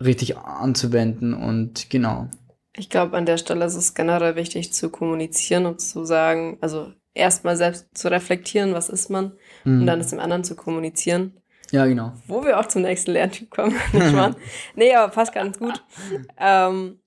richtig 0.00 0.38
anzuwenden 0.38 1.34
und 1.34 1.90
genau. 1.90 2.28
Ich 2.76 2.88
glaube, 2.88 3.16
an 3.16 3.26
der 3.26 3.38
Stelle 3.38 3.64
ist 3.64 3.74
es 3.74 3.94
generell 3.94 4.36
wichtig 4.36 4.72
zu 4.72 4.88
kommunizieren 4.88 5.66
und 5.66 5.80
zu 5.80 6.04
sagen, 6.04 6.58
also 6.60 6.92
erstmal 7.12 7.56
selbst 7.56 7.88
zu 7.94 8.08
reflektieren, 8.08 8.72
was 8.72 8.88
ist 8.88 9.10
man, 9.10 9.32
mhm. 9.64 9.80
und 9.80 9.86
dann 9.86 10.00
es 10.00 10.10
dem 10.10 10.20
anderen 10.20 10.44
zu 10.44 10.54
kommunizieren. 10.54 11.40
Ja, 11.70 11.86
genau. 11.86 12.12
Wo 12.26 12.44
wir 12.44 12.58
auch 12.58 12.66
zum 12.66 12.82
nächsten 12.82 13.12
Lerntyp 13.12 13.50
kommen. 13.50 13.74
nee, 14.74 14.94
aber 14.94 15.12
passt 15.12 15.32
ganz 15.32 15.58
gut. 15.58 15.82
Ähm, 16.38 16.98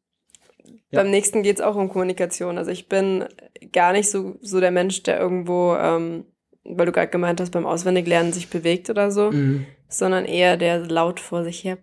ja. 0.93 1.01
Beim 1.01 1.11
nächsten 1.11 1.43
geht 1.43 1.57
es 1.57 1.61
auch 1.61 1.75
um 1.75 1.89
Kommunikation. 1.89 2.57
Also 2.57 2.71
ich 2.71 2.87
bin 2.87 3.25
gar 3.71 3.93
nicht 3.93 4.09
so, 4.09 4.35
so 4.41 4.59
der 4.59 4.71
Mensch, 4.71 5.03
der 5.03 5.19
irgendwo, 5.19 5.75
ähm, 5.75 6.25
weil 6.63 6.85
du 6.85 6.91
gerade 6.91 7.09
gemeint 7.09 7.41
hast, 7.41 7.51
beim 7.51 7.65
Auswendiglernen 7.65 8.31
sich 8.31 8.49
bewegt 8.49 8.89
oder 8.89 9.11
so, 9.11 9.31
mhm. 9.31 9.65
sondern 9.89 10.25
eher 10.25 10.55
der 10.55 10.79
laut 10.79 11.19
vor 11.19 11.43
sich 11.43 11.63
her 11.63 11.77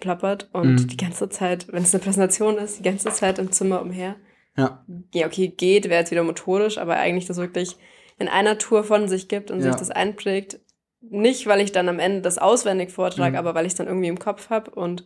plappert 0.00 0.48
und 0.52 0.82
mhm. 0.82 0.88
die 0.88 0.96
ganze 0.96 1.28
Zeit, 1.28 1.68
wenn 1.70 1.82
es 1.82 1.94
eine 1.94 2.02
Präsentation 2.02 2.58
ist, 2.58 2.78
die 2.78 2.82
ganze 2.82 3.10
Zeit 3.10 3.38
im 3.38 3.52
Zimmer 3.52 3.82
umher. 3.82 4.16
Ja. 4.56 4.84
Ja, 5.14 5.26
okay, 5.26 5.48
geht, 5.48 5.84
wäre 5.84 6.00
jetzt 6.00 6.10
wieder 6.10 6.24
motorisch, 6.24 6.78
aber 6.78 6.96
eigentlich 6.96 7.26
das 7.26 7.36
wirklich 7.36 7.76
in 8.18 8.28
einer 8.28 8.56
Tour 8.56 8.84
von 8.84 9.08
sich 9.08 9.28
gibt 9.28 9.50
und 9.50 9.58
ja. 9.58 9.66
sich 9.66 9.76
das 9.76 9.90
einprägt, 9.90 10.60
nicht, 11.10 11.46
weil 11.46 11.60
ich 11.60 11.72
dann 11.72 11.88
am 11.88 11.98
Ende 11.98 12.22
das 12.22 12.38
auswendig 12.38 12.90
vortrage, 12.90 13.32
mhm. 13.32 13.38
aber 13.38 13.54
weil 13.54 13.66
ich 13.66 13.72
es 13.72 13.76
dann 13.76 13.86
irgendwie 13.86 14.08
im 14.08 14.18
Kopf 14.18 14.50
habe. 14.50 14.70
Und 14.70 15.04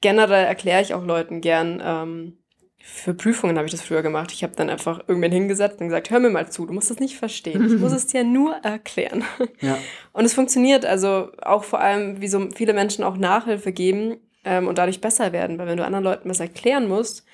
generell 0.00 0.44
erkläre 0.44 0.82
ich 0.82 0.94
auch 0.94 1.04
Leuten 1.04 1.40
gern, 1.40 1.82
ähm, 1.84 2.38
für 2.84 3.14
Prüfungen 3.14 3.56
habe 3.56 3.66
ich 3.66 3.72
das 3.72 3.82
früher 3.82 4.02
gemacht. 4.02 4.32
Ich 4.32 4.42
habe 4.42 4.56
dann 4.56 4.68
einfach 4.68 5.04
irgendwann 5.06 5.30
hingesetzt 5.30 5.80
und 5.80 5.86
gesagt, 5.86 6.10
hör 6.10 6.18
mir 6.18 6.30
mal 6.30 6.50
zu, 6.50 6.66
du 6.66 6.72
musst 6.72 6.90
das 6.90 6.98
nicht 6.98 7.16
verstehen. 7.16 7.64
Ich 7.64 7.78
muss 7.78 7.92
es 7.96 8.08
dir 8.08 8.24
nur 8.24 8.54
erklären. 8.56 9.24
Ja. 9.60 9.78
Und 10.12 10.24
es 10.24 10.34
funktioniert 10.34 10.84
also 10.84 11.28
auch 11.40 11.62
vor 11.62 11.80
allem, 11.80 12.20
wie 12.20 12.26
so 12.26 12.48
viele 12.54 12.72
Menschen 12.72 13.04
auch 13.04 13.16
Nachhilfe 13.16 13.72
geben 13.72 14.16
ähm, 14.44 14.66
und 14.66 14.78
dadurch 14.78 15.00
besser 15.00 15.32
werden. 15.32 15.58
Weil 15.58 15.68
wenn 15.68 15.76
du 15.76 15.84
anderen 15.84 16.04
Leuten 16.04 16.28
was 16.28 16.40
erklären 16.40 16.88
musst, 16.88 17.24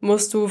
musst 0.00 0.32
du 0.32 0.50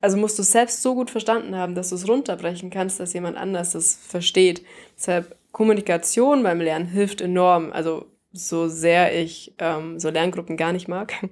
also 0.00 0.16
musst 0.16 0.38
du 0.38 0.42
es 0.42 0.52
selbst 0.52 0.82
so 0.82 0.94
gut 0.94 1.10
verstanden 1.10 1.56
haben, 1.56 1.74
dass 1.74 1.88
du 1.88 1.96
es 1.96 2.08
runterbrechen 2.08 2.70
kannst, 2.70 3.00
dass 3.00 3.12
jemand 3.12 3.36
anders 3.36 3.72
das 3.72 3.94
versteht. 3.94 4.64
Deshalb 4.96 5.36
Kommunikation 5.54 6.42
beim 6.42 6.60
Lernen 6.60 6.86
hilft 6.86 7.20
enorm. 7.20 7.72
Also 7.72 8.10
so 8.32 8.66
sehr 8.66 9.16
ich 9.16 9.54
ähm, 9.58 10.00
so 10.00 10.10
Lerngruppen 10.10 10.56
gar 10.56 10.72
nicht 10.72 10.88
mag. 10.88 11.14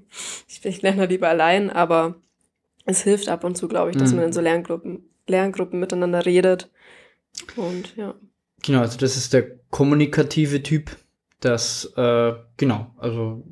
Ich, 0.48 0.64
ich 0.64 0.82
lerne 0.82 1.06
lieber 1.06 1.28
allein, 1.28 1.70
aber 1.70 2.14
es 2.84 3.02
hilft 3.02 3.28
ab 3.28 3.42
und 3.42 3.56
zu, 3.56 3.66
glaube 3.66 3.90
ich, 3.90 3.96
dass 3.96 4.10
mhm. 4.10 4.18
man 4.18 4.26
in 4.26 4.32
so 4.32 4.40
Lerngruppen, 4.40 5.10
Lerngruppen 5.26 5.80
miteinander 5.80 6.24
redet. 6.24 6.70
Und 7.56 7.96
ja. 7.96 8.14
Genau, 8.62 8.80
also 8.80 8.96
das 8.96 9.16
ist 9.16 9.32
der 9.32 9.58
kommunikative 9.70 10.62
Typ. 10.62 10.96
Das, 11.40 11.92
äh, 11.96 12.34
genau, 12.56 12.94
also 12.98 13.42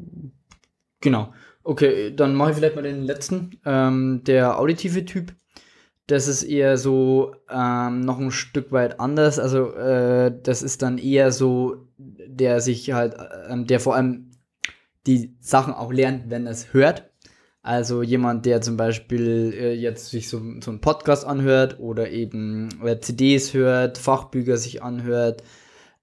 genau. 1.00 1.32
Okay, 1.64 2.14
dann 2.14 2.36
mache 2.36 2.50
ich 2.50 2.56
vielleicht 2.58 2.76
mal 2.76 2.82
den 2.82 3.02
letzten. 3.02 3.58
Ähm, 3.64 4.22
der 4.24 4.60
auditive 4.60 5.04
Typ. 5.04 5.34
Das 6.10 6.26
ist 6.26 6.42
eher 6.42 6.76
so 6.76 7.36
ähm, 7.48 8.00
noch 8.00 8.18
ein 8.18 8.32
Stück 8.32 8.72
weit 8.72 8.98
anders. 8.98 9.38
Also 9.38 9.72
äh, 9.74 10.34
das 10.42 10.60
ist 10.62 10.82
dann 10.82 10.98
eher 10.98 11.30
so, 11.30 11.86
der 11.98 12.60
sich 12.60 12.90
halt, 12.92 13.14
äh, 13.14 13.64
der 13.64 13.78
vor 13.78 13.94
allem 13.94 14.32
die 15.06 15.36
Sachen 15.38 15.72
auch 15.72 15.92
lernt, 15.92 16.28
wenn 16.28 16.46
er 16.46 16.52
es 16.52 16.74
hört. 16.74 17.10
Also 17.62 18.02
jemand, 18.02 18.44
der 18.44 18.60
zum 18.60 18.76
Beispiel 18.76 19.54
äh, 19.56 19.72
jetzt 19.74 20.10
sich 20.10 20.28
so, 20.28 20.40
so 20.60 20.72
einen 20.72 20.80
Podcast 20.80 21.24
anhört 21.24 21.78
oder 21.78 22.10
eben 22.10 22.70
äh, 22.84 22.98
CDs 22.98 23.54
hört, 23.54 23.96
Fachbücher 23.96 24.56
sich 24.56 24.82
anhört, 24.82 25.44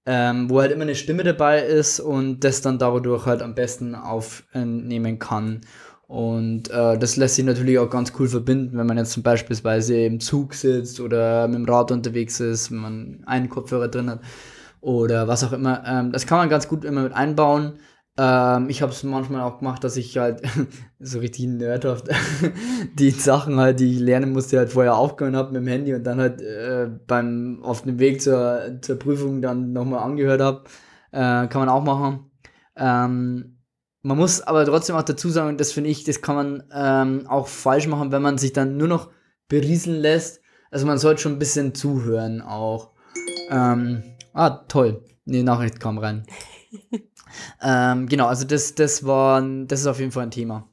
ähm, 0.06 0.48
wo 0.48 0.62
halt 0.62 0.72
immer 0.72 0.84
eine 0.84 0.94
Stimme 0.94 1.22
dabei 1.22 1.60
ist 1.60 2.00
und 2.00 2.44
das 2.44 2.62
dann 2.62 2.78
dadurch 2.78 3.26
halt 3.26 3.42
am 3.42 3.54
besten 3.54 3.94
aufnehmen 3.94 5.18
kann. 5.18 5.60
Und 6.08 6.70
äh, 6.70 6.98
das 6.98 7.16
lässt 7.16 7.34
sich 7.34 7.44
natürlich 7.44 7.78
auch 7.78 7.90
ganz 7.90 8.14
cool 8.18 8.28
verbinden, 8.28 8.78
wenn 8.78 8.86
man 8.86 8.96
jetzt 8.96 9.12
zum 9.12 9.22
Beispiel 9.22 9.56
im 10.06 10.20
Zug 10.20 10.54
sitzt 10.54 11.00
oder 11.00 11.46
mit 11.48 11.56
dem 11.58 11.66
Rad 11.66 11.92
unterwegs 11.92 12.40
ist, 12.40 12.70
wenn 12.70 12.78
man 12.78 13.22
einen 13.26 13.50
Kopfhörer 13.50 13.88
drin 13.88 14.08
hat 14.08 14.20
oder 14.80 15.28
was 15.28 15.44
auch 15.44 15.52
immer. 15.52 15.84
Ähm, 15.86 16.10
das 16.10 16.26
kann 16.26 16.38
man 16.38 16.48
ganz 16.48 16.66
gut 16.66 16.86
immer 16.86 17.02
mit 17.02 17.12
einbauen. 17.12 17.74
Ähm, 18.16 18.70
ich 18.70 18.80
habe 18.80 18.92
es 18.92 19.02
manchmal 19.04 19.42
auch 19.42 19.58
gemacht, 19.58 19.84
dass 19.84 19.98
ich 19.98 20.16
halt 20.16 20.42
so 20.98 21.18
richtig 21.18 21.46
nerdhaft 21.46 22.08
die 22.98 23.10
Sachen 23.10 23.58
halt, 23.60 23.78
die 23.78 23.96
ich 23.96 24.00
lernen 24.00 24.32
musste, 24.32 24.56
halt 24.58 24.72
vorher 24.72 24.96
aufgehört 24.96 25.36
habe 25.36 25.52
mit 25.52 25.62
dem 25.62 25.68
Handy 25.68 25.94
und 25.94 26.04
dann 26.04 26.20
halt 26.20 26.40
äh, 26.40 26.88
beim 27.06 27.62
auf 27.62 27.82
dem 27.82 27.98
Weg 27.98 28.22
zur, 28.22 28.78
zur 28.80 28.98
Prüfung 28.98 29.42
dann 29.42 29.74
nochmal 29.74 30.02
angehört 30.04 30.40
habe. 30.40 30.64
Äh, 31.12 31.48
kann 31.48 31.60
man 31.60 31.68
auch 31.68 31.84
machen. 31.84 32.30
Ähm, 32.76 33.57
man 34.08 34.16
muss 34.16 34.40
aber 34.40 34.64
trotzdem 34.64 34.96
auch 34.96 35.02
dazu 35.02 35.28
sagen, 35.28 35.58
das 35.58 35.72
finde 35.72 35.90
ich, 35.90 36.02
das 36.02 36.22
kann 36.22 36.34
man 36.34 36.64
ähm, 36.72 37.26
auch 37.28 37.46
falsch 37.46 37.86
machen, 37.86 38.10
wenn 38.10 38.22
man 38.22 38.38
sich 38.38 38.54
dann 38.54 38.78
nur 38.78 38.88
noch 38.88 39.10
berieseln 39.48 40.00
lässt. 40.00 40.40
Also 40.70 40.86
man 40.86 40.96
sollte 40.96 41.20
schon 41.20 41.32
ein 41.32 41.38
bisschen 41.38 41.74
zuhören 41.74 42.40
auch. 42.40 42.92
Ähm, 43.50 44.02
ah, 44.32 44.64
toll. 44.68 45.04
Die 45.26 45.42
Nachricht 45.42 45.78
kam 45.78 45.98
rein. 45.98 46.26
ähm, 47.62 48.06
genau, 48.08 48.26
also 48.28 48.46
das, 48.46 48.74
das 48.74 49.04
war, 49.04 49.42
das 49.42 49.80
ist 49.80 49.86
auf 49.86 50.00
jeden 50.00 50.12
Fall 50.12 50.22
ein 50.22 50.30
Thema. 50.30 50.66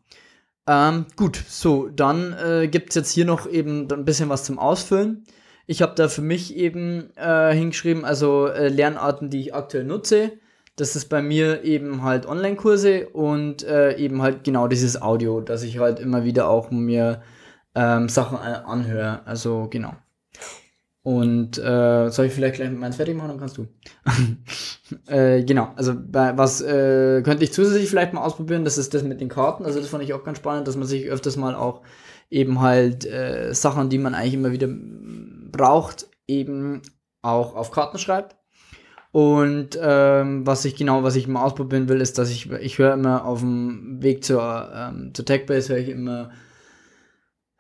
Ähm, 0.65 1.05
gut, 1.17 1.43
so, 1.47 1.89
dann 1.89 2.33
äh, 2.33 2.69
gibt 2.69 2.89
es 2.89 2.95
jetzt 2.95 3.11
hier 3.11 3.25
noch 3.25 3.47
eben 3.49 3.91
ein 3.91 4.05
bisschen 4.05 4.29
was 4.29 4.45
zum 4.45 4.59
Ausfüllen. 4.59 5.25
Ich 5.67 5.81
habe 5.81 5.93
da 5.95 6.07
für 6.07 6.21
mich 6.21 6.55
eben 6.55 7.13
äh, 7.17 7.53
hingeschrieben, 7.53 8.05
also 8.05 8.47
äh, 8.47 8.69
Lernarten, 8.69 9.29
die 9.29 9.41
ich 9.41 9.53
aktuell 9.53 9.83
nutze. 9.83 10.39
Das 10.75 10.95
ist 10.95 11.09
bei 11.09 11.21
mir 11.21 11.63
eben 11.63 12.03
halt 12.03 12.25
Online-Kurse 12.25 13.07
und 13.09 13.63
äh, 13.63 13.95
eben 13.97 14.21
halt 14.21 14.43
genau 14.43 14.67
dieses 14.67 15.01
Audio, 15.01 15.39
dass 15.39 15.63
ich 15.63 15.79
halt 15.79 15.99
immer 15.99 16.25
wieder 16.25 16.49
auch 16.49 16.69
mir 16.69 17.21
ähm, 17.75 18.09
Sachen 18.09 18.37
äh, 18.37 18.61
anhöre. 18.65 19.25
Also 19.25 19.67
genau. 19.69 19.93
Und 21.05 21.59
äh, 21.59 22.09
soll 22.09 22.25
ich 22.25 22.33
vielleicht 22.33 22.55
gleich 22.55 22.71
meins 22.71 22.95
fertig 22.95 23.15
machen, 23.15 23.29
dann 23.29 23.39
kannst 23.39 23.59
du. 23.59 23.67
äh, 25.07 25.43
genau, 25.43 25.71
also 25.75 25.93
bei, 25.95 26.35
was 26.35 26.61
äh, 26.61 27.21
könnte 27.21 27.43
ich 27.43 27.53
zusätzlich 27.53 27.89
vielleicht 27.89 28.13
mal 28.13 28.23
ausprobieren, 28.23 28.65
das 28.65 28.79
ist 28.79 28.91
das 28.95 29.03
mit 29.03 29.21
den 29.21 29.29
Karten. 29.29 29.65
Also 29.65 29.79
das 29.79 29.89
fand 29.89 30.03
ich 30.03 30.15
auch 30.15 30.23
ganz 30.23 30.39
spannend, 30.39 30.67
dass 30.67 30.75
man 30.75 30.87
sich 30.87 31.05
öfters 31.05 31.37
mal 31.37 31.53
auch 31.53 31.83
eben 32.31 32.59
halt 32.59 33.05
äh, 33.05 33.53
Sachen, 33.53 33.89
die 33.89 33.99
man 33.99 34.15
eigentlich 34.15 34.33
immer 34.33 34.51
wieder 34.51 34.67
braucht, 35.51 36.07
eben 36.25 36.81
auch 37.21 37.55
auf 37.55 37.69
Karten 37.69 37.99
schreibt. 37.99 38.35
Und 39.15 39.79
ähm, 39.81 40.45
was 40.45 40.65
ich 40.65 40.75
genau, 40.75 41.03
was 41.03 41.15
ich 41.15 41.29
mal 41.29 41.41
ausprobieren 41.41 41.87
will, 41.87 42.01
ist, 42.01 42.17
dass 42.17 42.29
ich, 42.29 42.51
ich 42.51 42.79
höre 42.79 42.95
immer 42.95 43.23
auf 43.23 43.39
dem 43.39 44.03
Weg 44.03 44.25
zur, 44.25 44.69
ähm, 44.75 45.13
zur 45.13 45.23
Techbase, 45.23 45.71
höre 45.71 45.79
ich 45.79 45.87
immer 45.87 46.31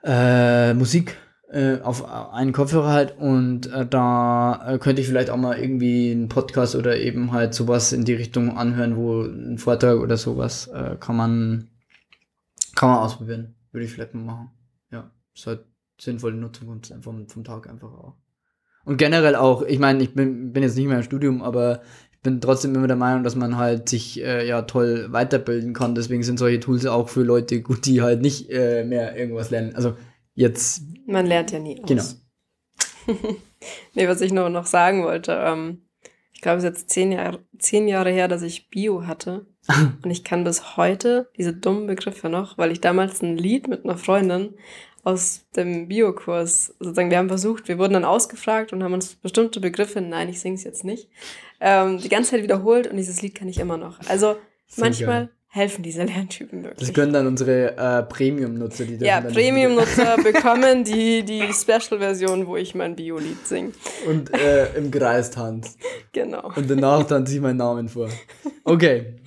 äh, 0.03 0.73
Musik 0.73 1.15
äh, 1.49 1.79
auf 1.79 2.03
einen 2.33 2.51
Kopfhörer 2.51 2.91
halt 2.91 3.17
und 3.17 3.71
äh, 3.71 3.87
da 3.87 4.67
äh, 4.67 4.79
könnte 4.79 5.01
ich 5.01 5.07
vielleicht 5.07 5.29
auch 5.29 5.37
mal 5.37 5.57
irgendwie 5.57 6.11
einen 6.11 6.27
Podcast 6.27 6.75
oder 6.75 6.97
eben 6.97 7.31
halt 7.31 7.53
sowas 7.53 7.93
in 7.93 8.03
die 8.03 8.15
Richtung 8.15 8.57
anhören, 8.57 8.97
wo 8.97 9.21
ein 9.21 9.57
Vortrag 9.57 9.99
oder 9.99 10.17
sowas 10.17 10.67
äh, 10.67 10.97
kann 10.99 11.15
man 11.15 11.69
kann 12.75 12.89
man 12.89 12.99
ausprobieren. 12.99 13.55
Würde 13.71 13.85
ich 13.85 13.93
vielleicht 13.93 14.13
mal 14.13 14.25
machen. 14.25 14.51
Ja, 14.91 15.09
ist 15.33 15.47
halt 15.47 15.63
sinnvolle 16.01 16.35
Nutzung 16.35 16.81
vom, 17.01 17.29
vom 17.29 17.43
Tag 17.45 17.69
einfach 17.69 17.93
auch. 17.93 18.17
Und 18.85 18.97
generell 18.97 19.35
auch, 19.35 19.63
ich 19.63 19.79
meine, 19.79 20.03
ich 20.03 20.13
bin, 20.13 20.53
bin 20.53 20.63
jetzt 20.63 20.77
nicht 20.77 20.87
mehr 20.87 20.97
im 20.97 21.03
Studium, 21.03 21.41
aber 21.41 21.81
ich 22.11 22.19
bin 22.19 22.39
trotzdem 22.39 22.73
immer 22.75 22.87
der 22.87 22.95
Meinung, 22.95 23.23
dass 23.23 23.35
man 23.35 23.57
halt 23.57 23.89
sich 23.89 24.23
äh, 24.23 24.47
ja 24.47 24.61
toll 24.61 25.07
weiterbilden 25.09 25.73
kann. 25.73 25.95
Deswegen 25.95 26.23
sind 26.23 26.37
solche 26.37 26.59
Tools 26.59 26.85
auch 26.85 27.09
für 27.09 27.23
Leute 27.23 27.61
gut, 27.61 27.85
die 27.85 28.01
halt 28.01 28.21
nicht 28.21 28.49
äh, 28.51 28.83
mehr 28.83 29.17
irgendwas 29.17 29.49
lernen. 29.49 29.75
Also 29.75 29.95
jetzt. 30.35 30.83
Man 31.07 31.25
lernt 31.25 31.51
ja 31.51 31.59
nie 31.59 31.81
aus. 31.81 31.87
Genau. 31.87 32.03
nee, 33.93 34.07
was 34.07 34.21
ich 34.21 34.31
nur 34.31 34.49
noch 34.49 34.65
sagen 34.65 35.03
wollte, 35.03 35.33
ähm, 35.33 35.81
ich 36.33 36.41
glaube, 36.41 36.57
es 36.57 36.63
ist 36.63 36.69
jetzt 36.69 36.89
zehn 36.89 37.11
Jahre, 37.11 37.39
zehn 37.57 37.87
Jahre 37.87 38.11
her, 38.11 38.27
dass 38.27 38.41
ich 38.41 38.69
Bio 38.69 39.07
hatte. 39.07 39.47
und 40.03 40.11
ich 40.11 40.23
kann 40.23 40.43
bis 40.43 40.77
heute 40.77 41.31
diese 41.37 41.53
dummen 41.53 41.87
Begriffe 41.87 42.29
noch, 42.29 42.57
weil 42.57 42.71
ich 42.71 42.81
damals 42.81 43.23
ein 43.23 43.37
Lied 43.37 43.67
mit 43.67 43.83
einer 43.83 43.97
Freundin 43.97 44.53
aus 45.05 45.45
dem 45.55 45.87
Biokurs. 45.87 46.73
Sozusagen, 46.79 47.11
wir 47.11 47.19
haben 47.19 47.29
versucht, 47.29 47.67
wir 47.67 47.77
wurden 47.77 47.93
dann 47.93 48.03
ausgefragt 48.03 48.73
und 48.73 48.83
haben 48.83 48.93
uns 48.93 49.15
bestimmte 49.15 49.61
Begriffe, 49.61 50.01
nein, 50.01 50.27
ich 50.29 50.41
singe 50.41 50.55
es 50.55 50.63
jetzt 50.63 50.83
nicht, 50.83 51.09
ähm, 51.61 51.99
die 51.99 52.09
ganze 52.09 52.31
Zeit 52.31 52.43
wiederholt 52.43 52.87
und 52.87 52.97
dieses 52.97 53.21
Lied 53.21 53.35
kann 53.35 53.47
ich 53.47 53.59
immer 53.59 53.77
noch. 53.77 53.99
Also 54.09 54.35
manchmal 54.77 55.25
geil. 55.25 55.29
helfen 55.47 55.83
diese 55.83 56.03
Lerntypen 56.03 56.63
wirklich. 56.63 56.87
Das 56.87 56.93
können 56.93 57.13
dann 57.13 57.27
unsere 57.27 57.77
äh, 57.77 58.01
Premium-Nutzer, 58.01 58.85
die 58.85 58.95
Ja, 59.05 59.21
Premium-Nutzer 59.21 60.17
bekommen 60.23 60.83
die, 60.83 61.21
die 61.23 61.53
Special-Version, 61.53 62.47
wo 62.47 62.57
ich 62.57 62.73
mein 62.73 62.95
Bio-Lied 62.95 63.45
singe. 63.45 63.73
Und 64.07 64.33
äh, 64.33 64.73
im 64.73 64.89
Kreis 64.89 65.29
tanzt. 65.29 65.77
Genau. 66.13 66.51
Und 66.55 66.67
danach 66.67 67.03
tanze 67.03 67.35
ich 67.35 67.41
meinen 67.41 67.57
Namen 67.57 67.89
vor. 67.89 68.09
Okay. 68.63 69.17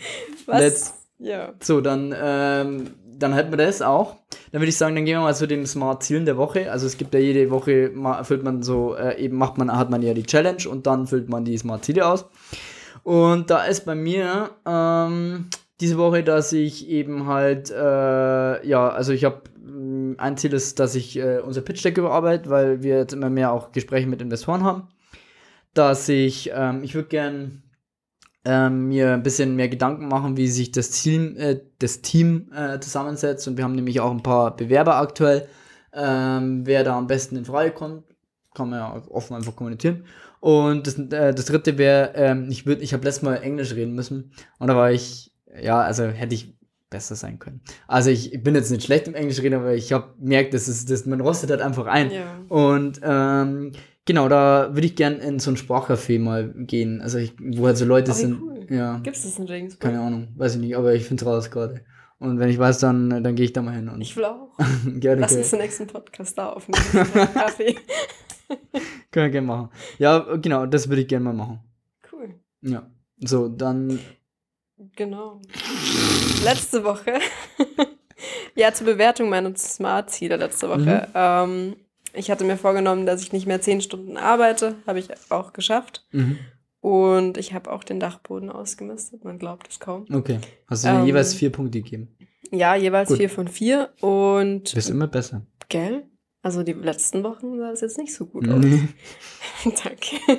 Was? 0.47 0.61
Let's. 0.61 0.95
Ja. 1.21 1.55
So, 1.61 1.81
dann 1.81 2.13
ähm, 2.21 2.91
dann 3.19 3.33
hätten 3.35 3.51
wir 3.51 3.59
das 3.59 3.83
auch. 3.83 4.17
Dann 4.53 4.61
würde 4.61 4.71
ich 4.71 4.77
sagen, 4.77 4.95
dann 4.95 5.05
gehen 5.05 5.17
wir 5.17 5.23
mal 5.23 5.35
zu 5.35 5.47
den 5.47 5.67
Smart-Zielen 5.67 6.25
der 6.25 6.37
Woche. 6.37 6.71
Also 6.71 6.87
es 6.87 6.97
gibt 6.97 7.15
ja 7.15 7.21
jede 7.21 7.51
Woche, 7.51 7.93
füllt 8.23 8.45
man 8.45 8.63
so, 8.63 8.95
äh, 8.95 9.19
eben 9.21 9.37
macht 9.37 9.59
man, 9.59 9.77
hat 9.77 9.91
man 9.91 10.03
ja 10.03 10.15
die 10.15 10.23
Challenge 10.23 10.69
und 10.69 10.87
dann 10.87 11.07
füllt 11.07 11.29
man 11.29 11.45
die 11.45 11.59
Smart-Ziele 11.59 12.07
aus. 12.07 12.27
Und 13.03 13.51
da 13.51 13.65
ist 13.65 13.85
bei 13.85 13.95
mir 13.95 14.51
ähm, 14.67 15.47
diese 15.81 15.99
Woche, 15.99 16.23
dass 16.23 16.53
ich 16.53 16.89
eben 16.89 17.27
halt, 17.27 17.71
äh, 17.71 18.67
ja, 18.67 18.89
also 18.89 19.13
ich 19.13 19.25
habe, 19.25 19.43
mm, 19.65 20.15
ein 20.19 20.37
Ziel 20.37 20.53
ist, 20.53 20.79
dass 20.81 20.95
ich 20.95 21.17
äh, 21.19 21.39
unser 21.39 21.63
Pitch-Deck 21.63 21.99
überarbeite, 21.99 22.51
weil 22.51 22.83
wir 22.83 22.99
jetzt 22.99 23.13
immer 23.13 23.31
mehr 23.31 23.53
auch 23.53 23.73
Gespräche 23.73 24.09
mit 24.09 24.21
Investoren 24.21 24.65
haben. 24.65 24.89
Dass 25.75 26.09
ich, 26.09 26.51
ähm, 26.55 26.83
ich 26.83 26.95
würde 26.95 27.09
gern 27.09 27.63
ähm, 28.45 28.89
mir 28.89 29.15
ein 29.15 29.23
bisschen 29.23 29.57
mehr 29.57 29.69
Gedanken 29.69 30.09
machen, 30.09 30.37
wie 30.37 30.49
sich 30.49 30.73
das 30.73 30.91
Team, 30.91 31.37
äh, 31.37 31.61
das 31.79 32.03
Team 32.03 32.51
äh, 32.55 32.81
zusammensetzt. 32.81 33.47
Und 33.49 33.57
wir 33.57 33.65
haben 33.65 33.75
nämlich 33.75 34.01
auch 34.01 34.11
ein 34.11 34.23
paar 34.23 34.57
Bewerber 34.57 34.97
aktuell, 34.97 35.49
ähm, 35.93 36.67
wer 36.67 36.85
da 36.85 36.97
am 36.97 37.07
besten 37.07 37.37
in 37.37 37.45
Frage 37.45 37.73
kommt. 37.73 38.05
Kann 38.55 38.71
man 38.71 38.79
ja 38.79 39.03
offen 39.11 39.37
einfach 39.37 39.55
kommunizieren. 39.55 40.05
Und 40.41 40.87
das, 40.87 40.99
äh, 40.99 41.35
das 41.35 41.47
dritte 41.47 41.79
wäre, 41.79 42.13
ähm, 42.15 42.49
ich, 42.51 42.65
würd, 42.67 42.81
ich 42.83 42.93
habe 42.93 43.05
letztes 43.05 43.23
Mal 43.23 43.37
Englisch 43.37 43.75
reden 43.75 43.95
müssen. 43.95 44.33
Und 44.59 44.69
da 44.69 44.77
war 44.77 44.93
ich, 44.93 45.33
ja, 45.61 45.81
also 45.81 46.05
hätte 46.05 46.35
ich 46.35 46.55
besser 46.91 47.17
sein 47.17 47.39
können. 47.39 47.61
Also 47.87 48.11
ich, 48.11 48.33
ich 48.33 48.43
bin 48.43 48.55
jetzt 48.55 48.71
nicht 48.71 48.85
schlecht 48.85 49.09
im 49.09 49.15
Englisch 49.15 49.41
reden, 49.41 49.57
aber 49.57 49.75
ich 49.75 49.93
habe 49.93 50.15
gemerkt, 50.19 50.55
dass 50.55 50.69
es, 50.69 50.87
dass 50.87 51.07
man 51.07 51.21
rostet 51.21 51.51
halt 51.51 51.61
einfach 51.61 51.87
ein. 51.87 52.11
Ja. 52.11 52.39
Und 52.49 53.01
ähm, 53.03 53.73
Genau, 54.09 54.27
da 54.31 54.71
würde 54.75 54.87
ich 54.87 54.97
gern 54.97 55.21
in 55.21 55.39
so 55.39 55.51
ein 55.51 55.59
Sprachcafé 55.59 56.19
mal 56.19 56.49
gehen. 56.55 57.03
Also 57.03 57.19
ich, 57.19 57.35
wo 57.39 57.67
halt 57.67 57.77
so 57.77 57.85
Leute 57.85 58.13
oh, 58.13 58.15
sind. 58.15 58.41
Cool. 58.41 58.67
Ja. 58.71 59.01
Gibt 59.01 59.19
es 59.19 59.25
das 59.25 59.39
in 59.39 59.45
Regensburg? 59.45 59.83
Keine 59.83 60.01
Ahnung, 60.01 60.29
weiß 60.35 60.55
ich 60.55 60.63
nicht, 60.63 60.77
aber 60.79 60.95
ich 60.95 61.05
finde 61.05 61.23
es 61.23 61.29
raus 61.29 61.51
gerade. 61.51 61.85
Und 62.19 62.39
wenn 62.39 62.49
ich 62.49 62.59
weiß, 62.59 62.79
dann, 62.79 63.23
dann 63.23 63.35
gehe 63.35 63.45
ich 63.45 63.53
da 63.53 63.61
mal 63.61 63.75
hin. 63.75 63.91
Und 63.91 64.01
ich 64.01 64.17
will 64.17 64.25
auch. 64.25 64.57
gerne. 64.95 65.21
Lass 65.21 65.37
uns 65.37 65.51
den 65.51 65.59
nächsten 65.59 65.87
Podcast 65.89 66.39
da 66.39 66.49
aufnehmen. 66.49 66.83
Kaffee. 67.35 67.77
Können 69.11 69.27
wir 69.27 69.29
gerne 69.29 69.47
machen. 69.47 69.69
Ja, 69.99 70.21
genau, 70.37 70.65
das 70.65 70.89
würde 70.89 71.03
ich 71.03 71.09
gerne 71.09 71.27
mal 71.27 71.35
machen. 71.35 71.61
Cool. 72.11 72.35
Ja. 72.63 72.91
So, 73.19 73.49
dann. 73.49 73.99
Genau. 74.97 75.43
Letzte 76.45 76.83
Woche. 76.83 77.19
ja, 78.57 78.73
zur 78.73 78.87
Bewertung 78.87 79.29
meiner 79.29 79.55
Smart-Ziele 79.55 80.37
letzte 80.37 80.71
Woche. 80.71 81.09
Mhm. 81.09 81.13
Ähm, 81.15 81.77
ich 82.13 82.31
hatte 82.31 82.45
mir 82.45 82.57
vorgenommen, 82.57 83.07
dass 83.07 83.23
ich 83.23 83.33
nicht 83.33 83.47
mehr 83.47 83.61
zehn 83.61 83.81
Stunden 83.81 84.17
arbeite. 84.17 84.77
Habe 84.87 84.99
ich 84.99 85.09
auch 85.31 85.53
geschafft. 85.53 86.07
Mhm. 86.13 86.39
Und 86.81 87.39
ich 87.39 87.53
habe 87.55 87.71
auch 87.71 87.85
den 87.85 88.01
Dachboden 88.01 88.51
ausgemistet. 88.51 89.25
Man 89.25 89.39
glaubt 89.39 89.69
es 89.69 89.81
kaum. 89.81 90.07
Okay. 90.13 90.39
Hast 90.67 90.85
du 90.85 90.89
mir 90.89 91.01
ähm, 91.01 91.07
jeweils 91.07 91.35
vier 91.35 91.51
Punkte 91.51 91.83
gegeben? 91.83 92.17
Ja, 92.51 92.77
jeweils 92.77 93.09
Gut. 93.09 93.19
vier 93.19 93.31
von 93.31 93.49
vier. 93.49 93.91
Und. 94.01 94.71
Du 94.71 94.75
bist 94.77 94.91
immer 94.91 95.07
besser. 95.07 95.47
Gell? 95.69 96.05
Also 96.41 96.63
die 96.63 96.73
letzten 96.73 97.25
Wochen 97.25 97.59
sah 97.59 97.73
es 97.73 97.81
jetzt 97.81 97.99
nicht 97.99 98.15
so 98.15 98.25
gut 98.27 98.49
aus. 98.49 98.65
Nee. 98.65 98.89
Danke. 99.65 100.39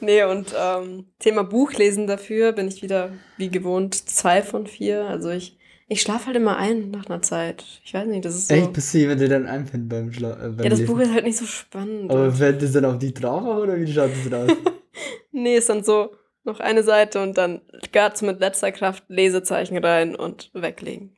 nee, 0.00 0.22
und 0.22 0.54
ähm, 0.56 1.06
Thema 1.18 1.42
Buchlesen 1.42 2.06
dafür 2.06 2.52
bin 2.52 2.68
ich 2.68 2.80
wieder 2.80 3.12
wie 3.36 3.50
gewohnt 3.50 3.94
zwei 3.94 4.40
von 4.40 4.68
vier. 4.68 5.04
Also 5.06 5.30
ich 5.30 5.58
ich 5.88 6.00
schlafe 6.02 6.26
halt 6.26 6.36
immer 6.36 6.56
ein 6.56 6.90
nach 6.90 7.06
einer 7.06 7.22
Zeit. 7.22 7.64
Ich 7.84 7.94
weiß 7.94 8.06
nicht, 8.06 8.24
das 8.24 8.34
ist 8.34 8.48
so. 8.48 8.54
Echt? 8.54 8.72
Bist 8.72 8.94
du 8.94 8.98
jemand, 8.98 9.20
der 9.20 9.28
dann 9.28 9.46
einpennt 9.46 9.88
beim 9.88 10.12
Schlafen? 10.12 10.58
Äh, 10.58 10.64
ja, 10.64 10.70
das 10.70 10.78
Lesen? 10.80 10.86
Buch 10.94 11.00
ist 11.00 11.12
halt 11.12 11.24
nicht 11.24 11.36
so 11.38 11.46
spannend. 11.46 12.10
Aber 12.10 12.32
fällt 12.32 12.62
das 12.62 12.72
dann 12.72 12.84
auf 12.84 12.98
die 12.98 13.12
drauf 13.12 13.44
oder 13.44 13.76
wie 13.78 13.92
schaut 13.92 14.10
das 14.10 14.32
raus? 14.32 14.50
nee, 15.32 15.56
ist 15.56 15.68
dann 15.68 15.84
so 15.84 16.14
noch 16.44 16.60
eine 16.60 16.82
Seite 16.82 17.22
und 17.22 17.38
dann 17.38 17.60
Guards 17.92 18.22
mit 18.22 18.40
letzter 18.40 18.72
Kraft 18.72 19.04
Lesezeichen 19.08 19.78
rein 19.78 20.16
und 20.16 20.50
weglegen. 20.54 21.16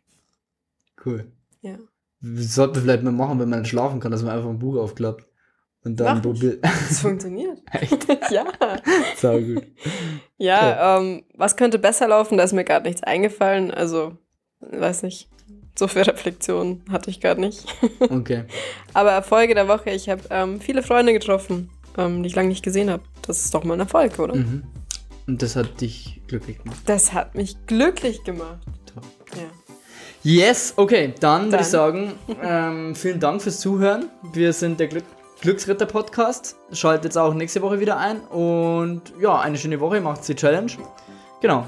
Cool. 1.04 1.32
Ja. 1.62 1.78
Das 2.20 2.54
sollte 2.54 2.74
man 2.74 2.82
vielleicht 2.82 3.02
mal 3.02 3.12
machen, 3.12 3.38
wenn 3.40 3.48
man 3.48 3.64
schlafen 3.64 4.00
kann, 4.00 4.10
dass 4.10 4.22
man 4.22 4.34
einfach 4.34 4.48
ein 4.48 4.58
Buch 4.58 4.76
aufklappt. 4.76 5.26
Und 5.84 6.00
dann 6.00 6.16
Mach 6.16 6.22
probier. 6.22 6.58
Das 6.62 7.00
funktioniert. 7.00 7.58
ja. 8.30 8.46
Sau 9.16 9.38
gut. 9.38 9.66
Ja, 10.38 10.98
ähm, 10.98 11.24
was 11.34 11.56
könnte 11.56 11.78
besser 11.78 12.08
laufen? 12.08 12.38
Da 12.38 12.44
ist 12.44 12.54
mir 12.54 12.64
gerade 12.64 12.86
nichts 12.86 13.02
eingefallen. 13.02 13.70
Also, 13.70 14.16
weiß 14.70 15.02
nicht. 15.02 15.28
So 15.76 15.88
viel 15.88 16.02
Reflexion 16.02 16.82
hatte 16.90 17.10
ich 17.10 17.20
gerade 17.20 17.40
nicht. 17.40 17.64
Okay. 18.00 18.44
Aber 18.92 19.10
Erfolge 19.10 19.54
der 19.54 19.66
Woche. 19.66 19.90
Ich 19.90 20.08
habe 20.08 20.22
ähm, 20.30 20.60
viele 20.60 20.82
Freunde 20.82 21.12
getroffen, 21.12 21.70
ähm, 21.98 22.22
die 22.22 22.28
ich 22.28 22.34
lange 22.34 22.48
nicht 22.48 22.62
gesehen 22.62 22.90
habe. 22.90 23.02
Das 23.22 23.44
ist 23.44 23.54
doch 23.54 23.64
mal 23.64 23.74
ein 23.74 23.80
Erfolg, 23.80 24.18
oder? 24.18 24.36
Mhm. 24.36 24.64
Und 25.26 25.42
das 25.42 25.56
hat 25.56 25.80
dich 25.80 26.20
glücklich 26.26 26.58
gemacht. 26.62 26.78
Das 26.86 27.12
hat 27.12 27.34
mich 27.34 27.56
glücklich 27.66 28.22
gemacht. 28.24 28.60
Toll. 28.86 29.02
Ja. 29.36 29.50
Yes, 30.22 30.72
okay, 30.76 31.12
dann 31.20 31.42
würde 31.44 31.50
Dann. 31.52 31.60
ich 31.60 31.66
sagen, 31.66 32.12
ähm, 32.42 32.94
vielen 32.94 33.20
Dank 33.20 33.42
fürs 33.42 33.60
Zuhören. 33.60 34.08
Wir 34.32 34.52
sind 34.52 34.80
der 34.80 34.88
Glück 34.88 35.04
Glücksritter 35.40 35.84
Podcast. 35.84 36.56
Schaltet 36.72 37.04
jetzt 37.04 37.18
auch 37.18 37.34
nächste 37.34 37.60
Woche 37.60 37.78
wieder 37.78 37.98
ein. 37.98 38.20
Und 38.20 39.02
ja, 39.20 39.40
eine 39.40 39.58
schöne 39.58 39.78
Woche, 39.78 40.00
macht 40.00 40.26
die 40.26 40.34
Challenge. 40.34 40.72
Genau. 41.42 41.66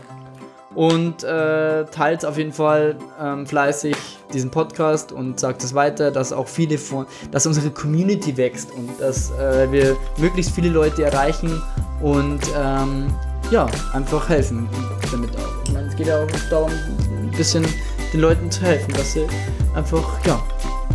Und 0.76 1.24
äh, 1.24 1.84
teilt 1.86 2.24
auf 2.24 2.36
jeden 2.36 2.52
Fall 2.52 2.96
ähm, 3.20 3.46
fleißig 3.46 3.96
diesen 4.32 4.50
Podcast 4.50 5.10
und 5.10 5.40
sagt 5.40 5.64
es 5.64 5.74
weiter, 5.74 6.10
dass 6.10 6.32
auch 6.32 6.46
viele 6.46 6.76
von, 6.76 7.06
dass 7.30 7.46
unsere 7.46 7.70
Community 7.70 8.36
wächst 8.36 8.70
und 8.72 8.90
dass 9.00 9.30
äh, 9.32 9.72
wir 9.72 9.96
möglichst 10.18 10.54
viele 10.54 10.68
Leute 10.68 11.04
erreichen 11.04 11.62
und 12.02 12.40
ähm, 12.58 13.06
ja, 13.50 13.66
einfach 13.94 14.28
helfen 14.28 14.68
damit 15.10 15.30
auch. 15.36 15.64
Ich 15.64 15.72
meine, 15.72 15.88
es 15.88 15.96
geht 15.96 16.08
ja 16.08 16.22
auch 16.22 16.26
darum, 16.50 16.70
ein 16.70 17.30
bisschen 17.30 17.64
den 18.12 18.20
Leuten 18.20 18.50
zu 18.50 18.60
helfen, 18.62 18.92
dass 18.92 19.12
sie 19.12 19.26
einfach 19.74 20.04
ja, 20.26 20.42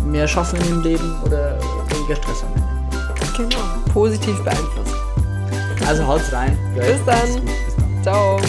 mehr 0.05 0.27
schaffen 0.27 0.59
im 0.69 0.81
Leben 0.81 1.15
oder 1.25 1.57
weniger 1.89 2.15
Stress 2.15 2.43
haben. 2.43 2.61
Genau. 3.37 3.63
Positiv 3.93 4.43
beeinflusst. 4.43 4.95
Also 5.87 6.05
haut's 6.05 6.31
rein. 6.31 6.57
Bis 6.75 7.03
dann. 7.05 7.45
Bis 7.45 7.75
dann. 7.75 8.03
Ciao. 8.03 8.39